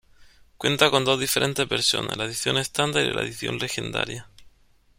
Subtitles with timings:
[0.57, 4.27] Cuenta con dos diferentes versiones, la edición estándar y la edición legendaria.